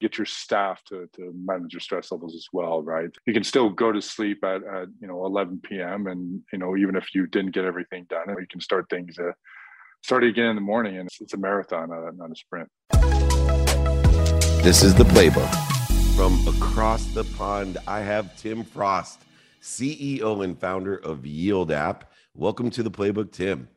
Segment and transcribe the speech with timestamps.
[0.00, 3.10] get your staff to, to manage your stress levels as well, right?
[3.26, 6.06] You can still go to sleep at, at you know 11 p.m.
[6.06, 9.32] and you know even if you didn't get everything done, you can start things uh,
[10.02, 12.68] start again in the morning, and it's, it's a marathon, uh, not a sprint.
[14.62, 15.48] This is the playbook
[16.16, 17.78] from across the pond.
[17.86, 19.20] I have Tim Frost,
[19.62, 22.12] CEO and founder of Yield App.
[22.34, 23.68] Welcome to the playbook, Tim.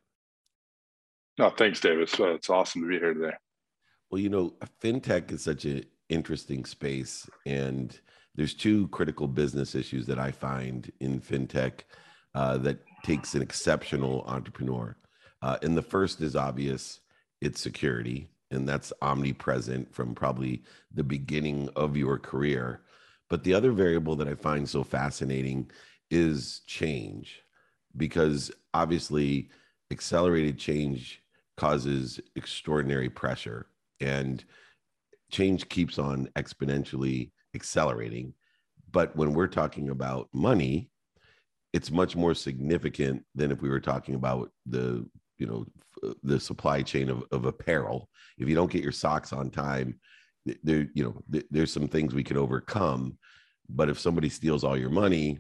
[1.38, 2.10] No, thanks, David.
[2.20, 3.36] Uh, it's awesome to be here today.
[4.10, 4.54] Well, you know,
[4.84, 8.00] fintech is such an interesting space, and
[8.36, 11.82] there's two critical business issues that I find in fintech
[12.36, 14.96] uh, that takes an exceptional entrepreneur.
[15.42, 17.00] Uh, and the first is obvious:
[17.42, 22.82] it's security, and that's omnipresent from probably the beginning of your career.
[23.30, 25.72] But the other variable that I find so fascinating
[26.12, 27.42] is change,
[27.96, 29.50] because obviously,
[29.90, 31.22] accelerated change
[31.58, 33.68] causes extraordinary pressure
[34.00, 34.44] and
[35.32, 38.34] change keeps on exponentially accelerating.
[38.92, 40.90] But when we're talking about money,
[41.74, 45.66] it's much more significant than if we were talking about the you know
[46.24, 48.10] the supply chain of, of apparel.
[48.38, 50.00] If you don't get your socks on time,
[50.64, 53.18] there you know there's some things we can overcome.
[53.70, 55.40] But if somebody steals all your money,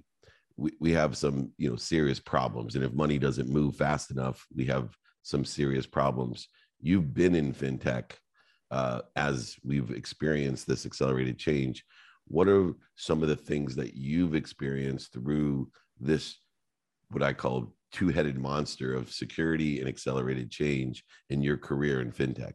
[0.56, 2.76] we, we have some you know serious problems.
[2.76, 6.48] And if money doesn't move fast enough, we have some serious problems.
[6.80, 8.14] You've been in fintech
[8.72, 11.86] uh, as we've experienced this accelerated change.
[12.28, 15.70] What are some of the things that you've experienced through
[16.00, 16.38] this,
[17.10, 22.12] what I call two headed monster of security and accelerated change in your career in
[22.12, 22.54] fintech?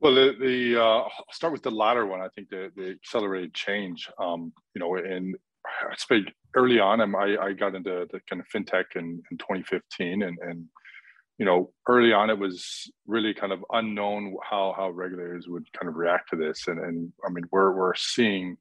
[0.00, 2.20] Well, the, the uh, I'll start with the latter one.
[2.20, 7.36] I think the, the accelerated change, um, you know, and I speak early on, I,
[7.40, 10.66] I got into the kind of fintech in, in 2015 and, and
[11.38, 15.88] you know, early on, it was really kind of unknown how how regulators would kind
[15.88, 18.56] of react to this, and and I mean, we're we're seeing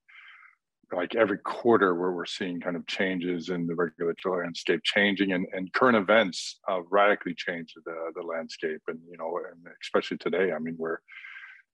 [0.94, 5.48] like every quarter where we're seeing kind of changes in the regulatory landscape changing and,
[5.54, 8.82] and current events uh, radically change the, the landscape.
[8.88, 11.00] And you know and especially today i mean we're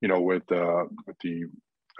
[0.01, 1.45] you know with uh, with the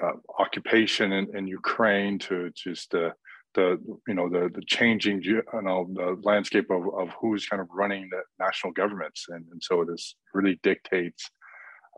[0.01, 3.11] uh, occupation in, in ukraine to just uh,
[3.55, 3.77] the
[4.07, 8.09] you know the the changing you know the landscape of, of who's kind of running
[8.11, 9.25] the national governments.
[9.29, 11.29] And, and so this really dictates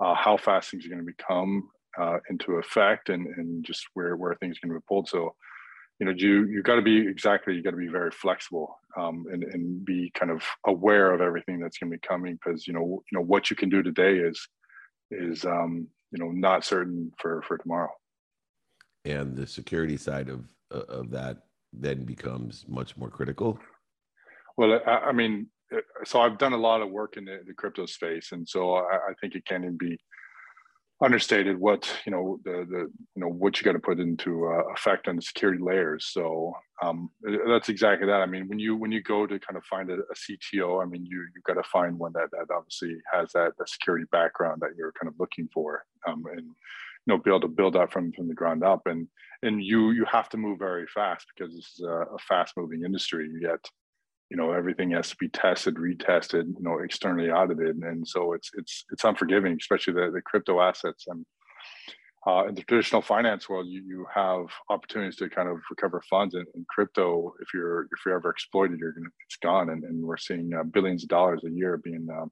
[0.02, 4.16] uh, how fast things are going to become uh, into effect and and just where
[4.16, 5.10] where things can be pulled.
[5.10, 5.36] So
[6.00, 9.26] you know you you got to be exactly you got to be very flexible um,
[9.32, 12.40] and and be kind of aware of everything that's going to be coming.
[12.44, 14.48] Because you know you know what you can do today is
[15.12, 17.92] is um, you know not certain for for tomorrow
[19.06, 21.44] and the security side of of that
[21.74, 23.60] then becomes much more critical?
[24.58, 27.54] Well, I, I mean, uh, so I've done a lot of work in the, the
[27.54, 29.98] crypto space, and so I, I, think it can't be
[31.02, 34.74] understated what you know the the you know what you got to put into uh,
[34.74, 36.08] effect on the security layers.
[36.12, 37.10] So um,
[37.48, 38.22] that's exactly that.
[38.22, 40.86] I mean, when you when you go to kind of find a, a CTO, I
[40.86, 44.62] mean, you you've got to find one that that obviously has that, that security background
[44.62, 46.56] that you're kind of looking for, um, and you
[47.10, 48.84] know be able to build that from from the ground up.
[48.86, 49.08] And
[49.44, 52.84] and you you have to move very fast because this is a, a fast moving
[52.84, 53.30] industry.
[53.32, 53.66] You get
[54.30, 57.78] you know everything has to be tested retested you know externally audited.
[57.78, 61.06] And so it's it's it's unforgiving especially the, the crypto assets.
[61.08, 61.26] And
[62.28, 66.36] uh, in the traditional finance world you, you have opportunities to kind of recover funds
[66.36, 67.34] in, in crypto.
[67.42, 69.70] If you're if you're ever exploited you're gonna it's gone.
[69.70, 72.32] And, and we're seeing uh, billions of dollars a year being um,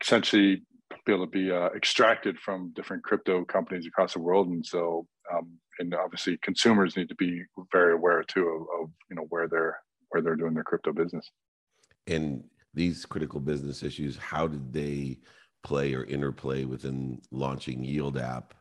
[0.00, 0.62] essentially
[1.04, 4.48] be able to be uh, extracted from different crypto companies across the world.
[4.48, 7.42] And so, um, and obviously, consumers need to be
[7.72, 11.30] very aware too of, of, you know where they're where they're doing their crypto business.
[12.06, 12.44] And
[12.74, 15.18] these critical business issues, how did they
[15.64, 18.54] play or interplay within launching Yield App?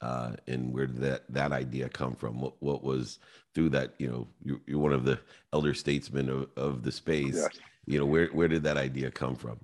[0.00, 2.40] Uh, and where did that that idea come from?
[2.40, 3.18] What what was
[3.54, 3.94] through that?
[3.98, 5.18] You know, you're, you're one of the
[5.52, 7.36] elder statesmen of, of the space.
[7.36, 7.58] Yes.
[7.86, 9.58] You know, where where did that idea come from?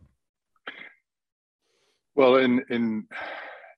[2.17, 3.07] Well, in in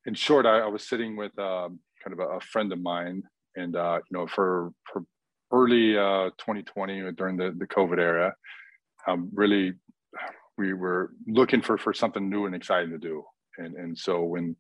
[0.04, 3.22] in short, I, I was sitting with um, kind of a, a, friend of mine,
[3.56, 5.02] and uh, you know, for for
[5.52, 8.34] early uh, 2020 during the the COVID era,
[9.06, 9.72] um, really
[10.58, 13.24] we were looking for for something new and exciting to do,
[13.56, 14.54] and and so when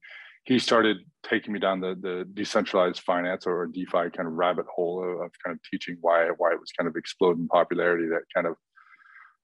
[0.44, 5.02] he started taking me down the the decentralized finance or DeFi kind of rabbit hole
[5.02, 8.46] of, of kind of teaching why why it was kind of exploding popularity, that kind
[8.46, 8.54] of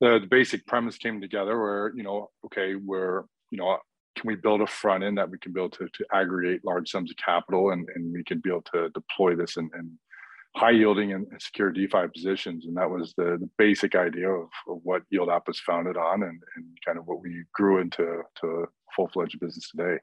[0.01, 3.77] the, the basic premise came together where you know okay we're you know
[4.17, 7.11] can we build a front end that we can build to, to aggregate large sums
[7.11, 9.99] of capital and, and we can be able to deploy this in, in
[10.55, 12.67] high yielding and secure DeFi positions.
[12.67, 16.23] And that was the, the basic idea of, of, what Yield App was founded on
[16.23, 19.99] and, and kind of what we grew into to full fledged business today.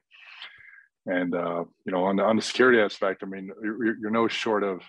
[1.06, 4.28] And uh, you know, on the on the security aspect, I mean, you're, you're no
[4.28, 4.82] short of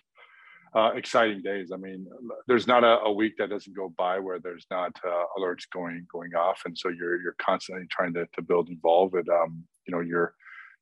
[0.73, 1.71] uh, exciting days.
[1.73, 2.07] I mean,
[2.47, 6.07] there's not a, a, week that doesn't go by where there's not uh, alerts going
[6.12, 9.27] going off, and so you're you're constantly trying to, to build involve it.
[9.27, 10.33] Um, you know, you're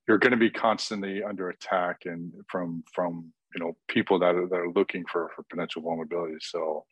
[0.08, 4.48] you're going to be constantly under attack and from from you know people that are,
[4.48, 6.44] that are looking for for potential vulnerabilities.
[6.44, 6.86] So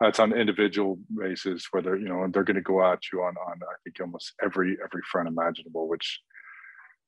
[0.00, 3.36] that's on an individual basis, whether you know they're going to go at you on
[3.36, 6.20] on I think almost every every front imaginable, which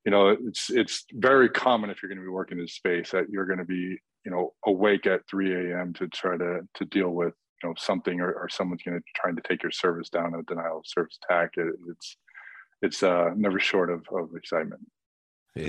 [0.04, 3.12] you know it's it's very common if you're going to be working in this space
[3.12, 6.84] that you're going to be you know awake at 3 a.m to try to to
[6.86, 10.08] deal with you know something or, or someone's going to trying to take your service
[10.08, 12.16] down a denial of service attack it, it's
[12.82, 14.82] it's uh, never short of, of excitement.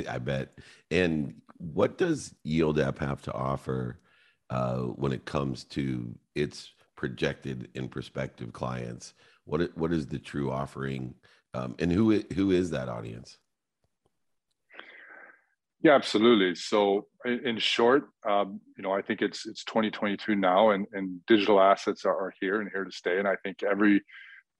[0.09, 0.57] I bet.
[0.91, 3.99] And what does yield app have to offer
[4.49, 9.13] uh, when it comes to its projected and prospective clients?
[9.45, 11.13] What what is the true offering?
[11.53, 13.37] Um, and who who is that audience
[15.83, 16.55] yeah, absolutely.
[16.55, 21.19] So, in, in short, um, you know, I think it's it's 2022 now, and, and
[21.27, 23.19] digital assets are, here and here to stay.
[23.19, 24.01] And I think every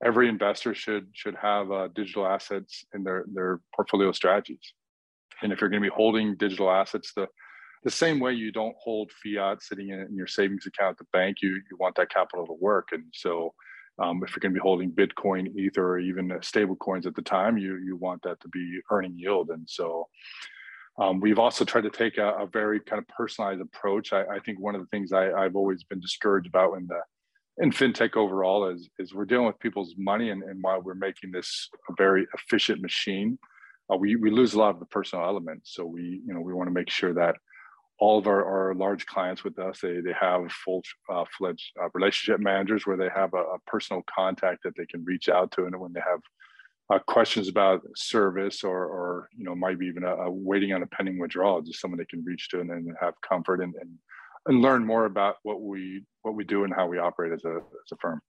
[0.04, 4.74] every investor should should have uh, digital assets in their their portfolio strategies.
[5.42, 7.28] And if you're going to be holding digital assets, the
[7.86, 11.18] the same way you don't hold fiat sitting in, in your savings account at the
[11.18, 12.90] bank, you you want that capital to work.
[12.92, 13.54] And so,
[13.98, 17.22] um, if you're going to be holding Bitcoin, Ether, or even stable coins at the
[17.22, 19.52] time, you you want that to be earning yield.
[19.52, 20.08] And so,
[20.98, 24.14] um, we've also tried to take a, a, very kind of personalized approach.
[24.14, 27.00] I, I think one of the things I, have always been discouraged about in the
[27.58, 31.32] in fintech overall is is we're dealing with people's money, and, and while we're making
[31.32, 33.40] this a very efficient machine,
[33.92, 35.74] uh, we we lose a lot of the personal elements.
[35.74, 37.36] So we you know we want to make sure that
[38.00, 40.82] all of our, our large clients with us they, they have full
[41.12, 45.04] uh, fledged uh, relationship managers where they have a, a personal contact that they can
[45.06, 46.20] reach out to, and when they have
[46.94, 50.88] uh, questions about service or, or you know maybe even a, a, waiting on a
[50.88, 53.90] pending withdrawal just someone they can reach to and then have comfort and, and
[54.46, 57.56] and learn more about what we what we do and how we operate as a
[57.56, 58.22] as a firm.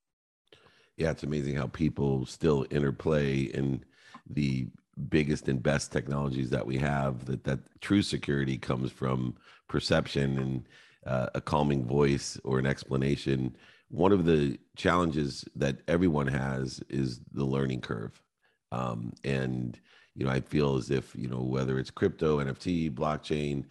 [0.97, 3.85] Yeah it's amazing how people still interplay in
[4.31, 4.69] the
[5.09, 9.35] biggest and best technologies that we have that that true security comes from
[9.69, 10.69] perception and
[11.07, 13.55] uh, a calming voice or an explanation.
[13.91, 18.19] One of the challenges that everyone has is the learning curve
[18.75, 19.79] um, and
[20.17, 23.65] you know, I feel as if you know whether it's crypto, NFT, blockchain,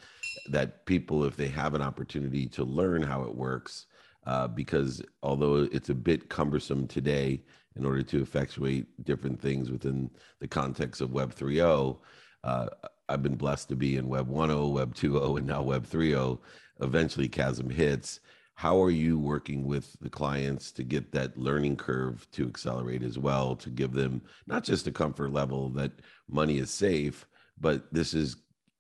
[0.50, 3.86] that people, if they have an opportunity to learn how it works,
[4.26, 7.44] uh, because although it's a bit cumbersome today
[7.76, 10.10] in order to effectuate different things within
[10.40, 11.98] the context of Web 3.0,
[12.44, 12.68] uh,
[13.10, 16.40] I've been blessed to be in Web 1.0, Web 2.0, and now Web 3.0.
[16.82, 18.20] Eventually, Chasm hits
[18.56, 23.18] how are you working with the clients to get that learning curve to accelerate as
[23.18, 25.92] well to give them not just a comfort level that
[26.30, 27.26] money is safe
[27.60, 28.38] but this is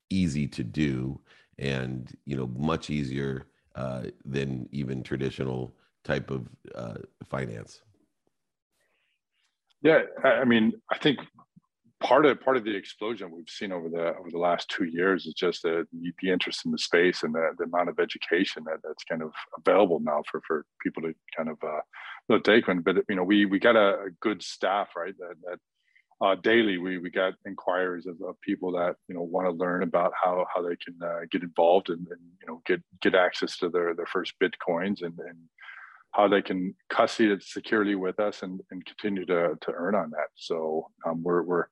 [0.09, 1.19] easy to do
[1.57, 6.95] and you know much easier uh, than even traditional type of uh,
[7.27, 7.81] finance?
[9.81, 11.19] Yeah i mean i think
[12.03, 15.25] part of part of the explosion we've seen over the over the last two years
[15.25, 15.88] is just the,
[16.21, 19.31] the interest in the space and the, the amount of education that, that's kind of
[19.57, 22.81] available now for for people to kind of uh, take one.
[22.81, 25.15] But you know, we we got a, a good staff, right?
[25.17, 25.59] That that
[26.25, 29.83] uh, daily we we got inquiries of, of people that you know want to learn
[29.83, 33.57] about how how they can uh, get involved and, and, you know get get access
[33.57, 35.38] to their their first bitcoins and and
[36.12, 40.12] how they can custody it securely with us and, and continue to, to earn on
[40.12, 40.27] that.
[40.36, 41.65] So um, we're, we're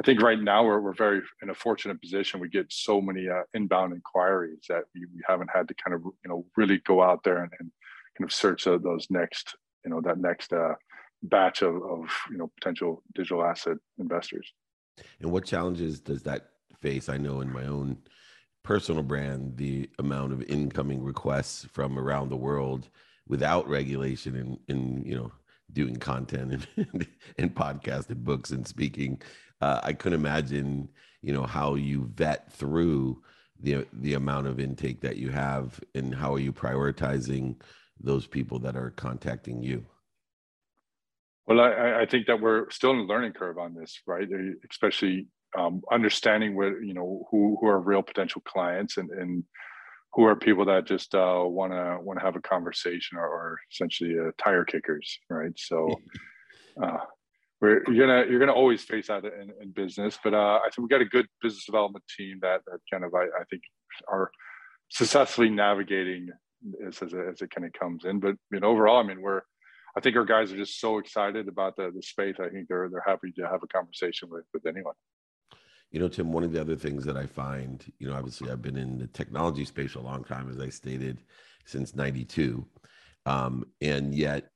[0.00, 2.40] I think right now we're, we're very in a fortunate position.
[2.40, 6.00] We get so many uh, inbound inquiries that we, we haven't had to kind of
[6.04, 7.70] you know really go out there and, and
[8.16, 9.54] kind of search uh, those next
[9.84, 10.72] you know that next uh,
[11.24, 14.50] batch of, of you know potential digital asset investors.
[15.20, 16.48] And what challenges does that
[16.80, 17.10] face?
[17.10, 17.98] I know in my own
[18.62, 22.88] personal brand, the amount of incoming requests from around the world
[23.28, 25.30] without regulation and, and you know
[25.70, 27.06] doing content and,
[27.38, 29.20] and podcast and books and speaking
[29.60, 30.88] uh, I couldn't imagine,
[31.22, 33.22] you know, how you vet through
[33.62, 37.60] the the amount of intake that you have, and how are you prioritizing
[38.00, 39.84] those people that are contacting you.
[41.46, 44.28] Well, I, I think that we're still in a learning curve on this, right?
[44.70, 45.26] Especially
[45.58, 49.44] um, understanding what you know who who are real potential clients and and
[50.14, 54.18] who are people that just want to want to have a conversation or, or essentially
[54.18, 55.52] uh, tire kickers, right?
[55.56, 56.00] So.
[56.80, 56.98] Uh,
[57.60, 60.18] we're you're gonna you're gonna always face that in, in business.
[60.22, 63.14] But uh, I think we got a good business development team that that kind of
[63.14, 63.62] I, I think
[64.08, 64.30] are
[64.88, 66.28] successfully navigating
[66.62, 68.20] this as, it, as it kind of comes in.
[68.20, 69.42] But you know, overall, I mean, we're
[69.96, 72.36] I think our guys are just so excited about the the space.
[72.40, 74.94] I think they're they're happy to have a conversation with with anyone.
[75.90, 78.62] You know, Tim, one of the other things that I find, you know, obviously I've
[78.62, 81.18] been in the technology space a long time, as I stated,
[81.64, 82.64] since 92.
[83.26, 84.50] Um, and yet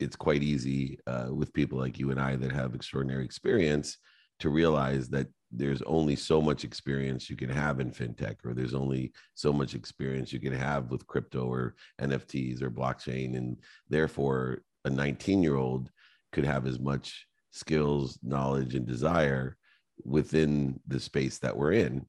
[0.00, 3.98] it's quite easy uh, with people like you and I that have extraordinary experience
[4.40, 8.74] to realize that there's only so much experience you can have in fintech, or there's
[8.74, 13.36] only so much experience you can have with crypto or NFTs or blockchain.
[13.36, 15.90] And therefore, a 19 year old
[16.32, 19.56] could have as much skills, knowledge, and desire
[20.04, 22.06] within the space that we're in.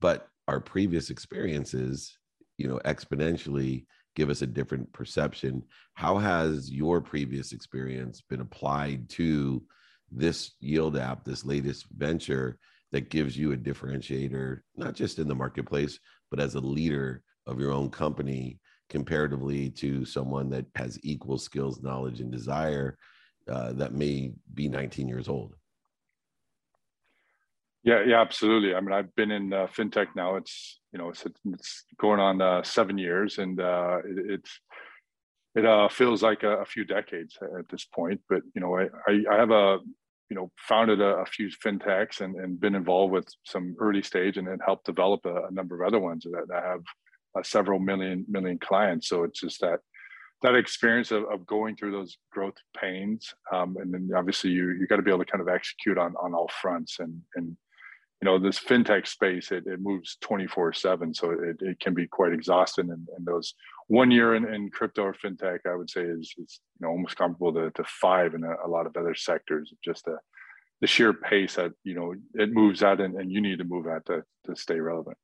[0.00, 2.18] But our previous experiences,
[2.58, 3.86] you know, exponentially
[4.18, 5.62] give us a different perception.
[5.94, 9.62] How has your previous experience been applied to
[10.10, 12.58] this yield app, this latest venture
[12.90, 16.00] that gives you a differentiator, not just in the marketplace,
[16.32, 18.58] but as a leader of your own company
[18.88, 22.98] comparatively to someone that has equal skills, knowledge, and desire
[23.48, 25.54] uh, that may be 19 years old?
[27.84, 28.74] Yeah, yeah, absolutely.
[28.74, 30.36] I mean, I've been in uh, fintech now.
[30.36, 34.60] It's you know, it's, it's going on uh, seven years, and uh, it, it's
[35.54, 38.20] it uh, feels like a, a, few decades at this point.
[38.28, 38.88] But you know, I,
[39.30, 39.78] I have a
[40.28, 44.36] you know founded a, a, few fintechs and, and been involved with some early stage
[44.36, 46.82] and, then helped develop a, a number of other ones that, that have
[47.38, 49.08] uh, several million million clients.
[49.08, 49.80] So it's just that
[50.42, 54.86] that experience of, of going through those growth pains, um, and then obviously you you
[54.86, 57.56] got to be able to kind of execute on on all fronts and and
[58.20, 62.06] you know this fintech space it, it moves 24 7 so it, it can be
[62.06, 62.90] quite exhausting.
[62.90, 63.54] And, and those
[63.86, 67.16] one year in, in crypto or fintech i would say is, is you know almost
[67.16, 69.72] comparable to, to five in a, a lot of other sectors.
[69.84, 70.18] Just the,
[70.80, 73.86] the sheer pace that you know it moves at and, and you need to move
[73.86, 75.16] at to, to stay relevant.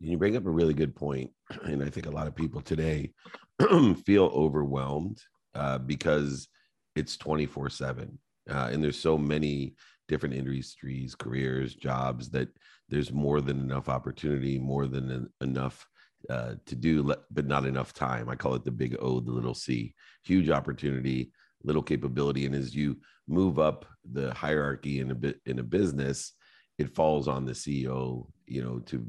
[0.00, 1.30] You bring up a really good point
[1.64, 3.12] and i think a lot of people today
[4.06, 5.20] feel overwhelmed
[5.54, 6.48] uh, because
[6.94, 8.18] it's 24 7
[8.50, 9.74] uh, and there's so many
[10.08, 12.48] different industries, careers, jobs that
[12.88, 15.86] there's more than enough opportunity, more than enough
[16.28, 18.28] uh, to do, but not enough time.
[18.28, 19.94] I call it the big O, the little C.
[20.24, 21.30] Huge opportunity,
[21.62, 22.96] little capability, and as you
[23.28, 26.32] move up the hierarchy in a bit in a business,
[26.78, 29.06] it falls on the CEO, you know, to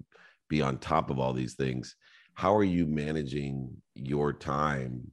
[0.49, 1.95] be on top of all these things.
[2.33, 5.11] How are you managing your time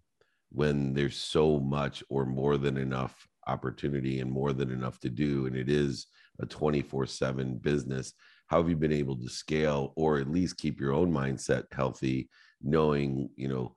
[0.50, 5.46] when there's so much or more than enough opportunity and more than enough to do
[5.46, 6.06] and it is
[6.40, 8.12] a 24/7 business
[8.48, 12.28] how have you been able to scale or at least keep your own mindset healthy
[12.62, 13.74] knowing you know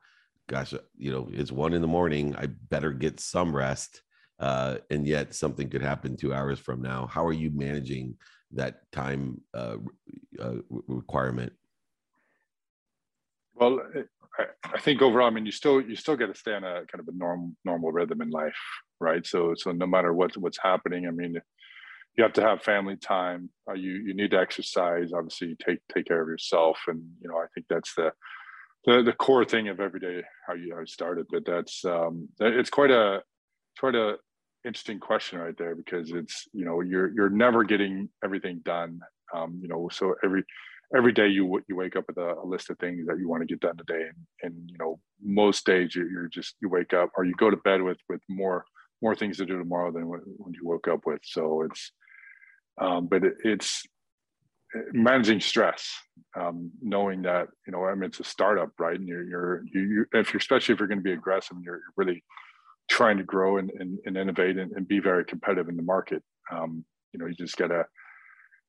[0.47, 4.01] gosh you know it's one in the morning i better get some rest
[4.39, 7.07] uh, and yet something could happen two hours from now.
[7.07, 8.15] How are you managing
[8.53, 9.77] that time uh,
[10.41, 10.55] uh,
[10.88, 11.53] requirement?
[13.53, 13.81] Well
[14.63, 16.99] I think overall, I mean, you still you still got to stay on a kind
[16.99, 18.55] of a normal normal rhythm in life,
[18.99, 19.25] right?
[19.25, 21.39] So so no matter what what's happening, I mean,
[22.17, 23.49] you have to have family time.
[23.69, 25.11] Uh, you you need to exercise.
[25.13, 28.11] Obviously, you take take care of yourself, and you know I think that's the
[28.85, 31.27] the, the core thing of every day how you how you started.
[31.29, 33.21] But that's um, it's quite a
[33.79, 34.17] quite a
[34.65, 38.99] interesting question right there because it's you know you're you're never getting everything done.
[39.33, 40.43] Um, you know, so every
[40.95, 43.41] every day you you wake up with a, a, list of things that you want
[43.41, 46.93] to get done today and and you know most days you're, you're just you wake
[46.93, 48.65] up or you go to bed with with more
[49.01, 51.21] more things to do tomorrow than when, you woke up with.
[51.23, 51.91] So it's
[52.81, 53.83] um, but it, it's
[54.93, 55.89] managing stress
[56.35, 58.99] um, knowing that you know i mean it's a startup right?
[58.99, 61.65] And you're you're you, you if you're especially if you're going to be aggressive and
[61.65, 62.23] you're, really
[62.89, 66.23] trying to grow and, and, and innovate and, and, be very competitive in the market
[66.51, 67.85] um, you know you just gotta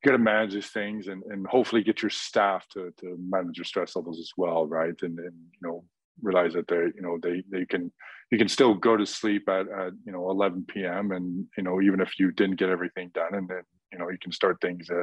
[0.04, 3.64] got to manage these things and, and hopefully get your staff to, to manage your
[3.64, 4.94] stress levels as well right?
[5.02, 5.84] And, and you know
[6.22, 7.92] realize that they you know they they can
[8.30, 11.80] you can still go to sleep at, at you know 11 p.m and you know
[11.80, 13.62] even if you didn't get everything done and then
[13.92, 15.02] you know you can start things uh,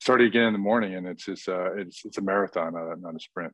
[0.00, 3.14] start again in the morning and it's just uh, it's it's a marathon uh, not
[3.14, 3.52] a sprint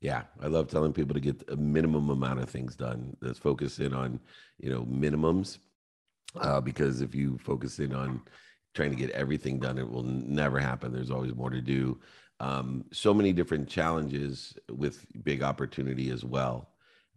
[0.00, 3.78] yeah i love telling people to get a minimum amount of things done let's focus
[3.78, 4.20] in on
[4.58, 5.58] you know minimums
[6.36, 8.20] uh, because if you focus in on
[8.78, 9.78] trying to get everything done.
[9.78, 10.92] It will never happen.
[10.92, 11.98] There's always more to do.
[12.40, 16.70] Um, so many different challenges with big opportunity as well.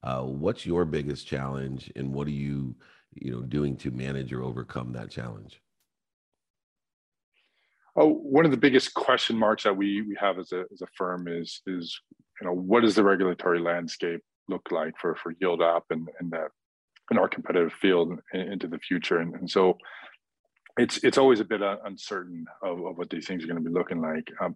[0.03, 2.75] Uh, what's your biggest challenge, and what are you,
[3.13, 5.61] you know, doing to manage or overcome that challenge?
[7.95, 10.87] Oh, one of the biggest question marks that we we have as a as a
[10.97, 11.99] firm is is
[12.39, 16.31] you know what does the regulatory landscape look like for for Yield App and and
[16.31, 16.49] that
[17.11, 19.77] in our competitive field into the future, and, and so
[20.77, 23.73] it's it's always a bit uncertain of, of what these things are going to be
[23.73, 24.31] looking like.
[24.39, 24.55] Um,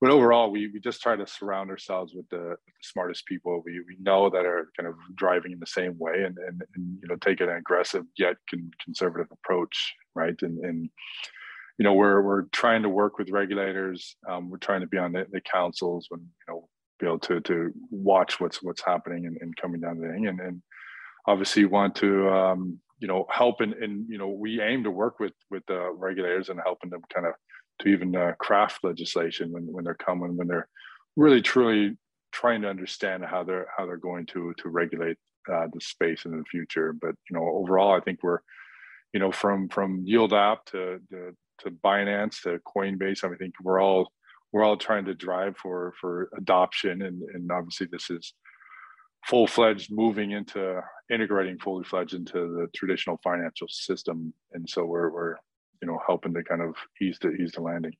[0.00, 3.96] but overall, we, we just try to surround ourselves with the, smartest people we, we
[4.00, 7.16] know that are kind of driving in the same way and, and, and you know
[7.16, 10.40] take an aggressive yet con- conservative approach, right?
[10.42, 10.88] And, and
[11.78, 14.16] you know, we're we're trying to work with regulators.
[14.28, 17.40] Um, we're trying to be on the, the councils when you know be able to
[17.40, 20.60] to watch what's what's happening and, and coming down the thing, and and
[21.26, 25.20] obviously want to um, you know help and and you know we aim to work
[25.20, 27.34] with with the regulators and helping them kind of
[27.80, 30.68] to even uh, craft legislation when when they're coming when they're
[31.16, 31.96] really truly
[32.32, 35.16] trying to understand how they're how they're going to to regulate
[35.52, 36.92] uh, the space in the future.
[36.92, 38.40] But you know, overall, I think we're
[39.12, 43.24] you know from from Yield App to to, to Binance to Coinbase.
[43.24, 44.12] I think we're all
[44.52, 48.34] we're all trying to drive for for adoption, and and obviously this is
[49.26, 50.80] full fledged moving into
[51.10, 55.36] integrating fully fledged into the traditional financial system, and so we're we're
[55.82, 57.94] you know helping to kind of ease the ease the landing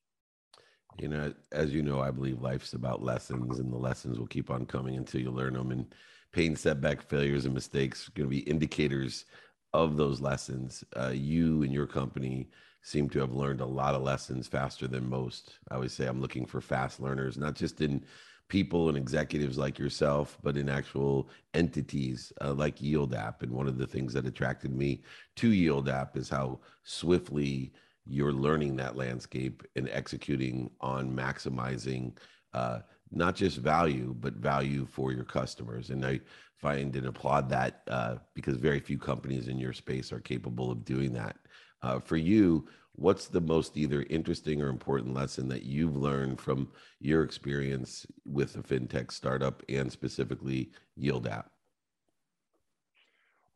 [0.99, 4.51] you know, as you know, I believe life's about lessons, and the lessons will keep
[4.51, 5.71] on coming until you learn them.
[5.71, 5.95] And
[6.33, 9.25] pain, setback, failures, and mistakes are going to be indicators
[9.73, 10.83] of those lessons.
[10.97, 12.49] Uh, you and your company
[12.83, 15.59] seem to have learned a lot of lessons faster than most.
[15.71, 18.05] I always say I'm looking for fast learners, not just in
[18.49, 23.43] people and executives like yourself, but in actual entities uh, like Yield App.
[23.43, 25.03] And one of the things that attracted me
[25.37, 27.73] to Yield App is how swiftly
[28.07, 32.17] you're learning that landscape and executing on maximizing
[32.55, 36.21] uh, not just value but value for your customers and i
[36.57, 40.85] find and applaud that uh, because very few companies in your space are capable of
[40.85, 41.37] doing that
[41.83, 42.67] uh, for you
[42.99, 46.69] what's the most either interesting or important lesson that you've learned from
[47.01, 51.51] your experience with a fintech startup and specifically yield app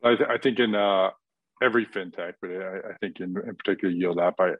[0.04, 1.10] I, th- I think in uh,
[1.62, 4.52] every fintech, but I, I think in, in particular Yield App, I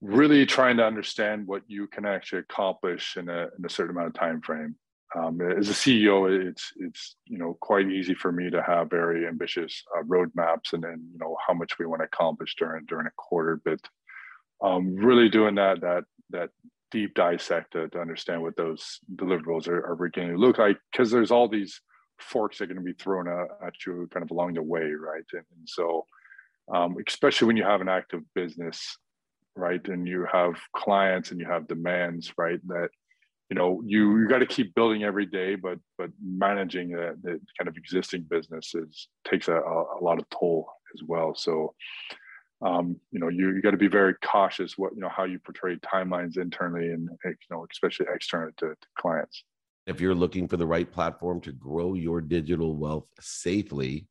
[0.00, 4.08] really trying to understand what you can actually accomplish in a, in a certain amount
[4.08, 4.74] of time frame.
[5.14, 9.26] Um, as a CEO, it's it's you know quite easy for me to have very
[9.26, 13.06] ambitious uh, roadmaps and then you know how much we want to accomplish during during
[13.06, 13.60] a quarter.
[13.64, 13.80] But
[14.62, 16.50] um, really doing that that that
[16.90, 21.10] deep dissect to, to understand what those deliverables are, are going to look like because
[21.10, 21.80] there's all these
[22.18, 25.24] forks that are going to be thrown at you kind of along the way, right?
[25.32, 26.06] And, and so,
[26.72, 28.96] um, especially when you have an active business,
[29.56, 32.90] right, and you have clients and you have demands, right, that
[33.50, 37.40] you know you you got to keep building every day, but but managing the, the
[37.58, 41.34] kind of existing businesses takes a, a, lot of toll as well.
[41.34, 41.74] So.
[42.64, 45.40] Um, you know, you, you got to be very cautious what you know how you
[45.40, 49.42] portray timelines internally and you know especially external to, to clients.
[49.88, 54.06] If you're looking for the right platform to grow your digital wealth safely,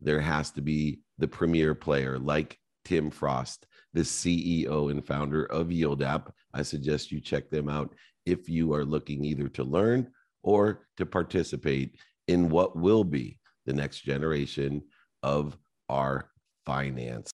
[0.00, 5.70] there has to be the premier player like Tim Frost, the CEO and founder of
[5.70, 6.32] Yield App.
[6.54, 7.94] I suggest you check them out
[8.26, 10.10] if you are looking either to learn
[10.42, 11.96] or to participate
[12.28, 14.82] in what will be the next generation
[15.22, 15.56] of
[15.88, 16.30] our
[16.66, 17.30] finance.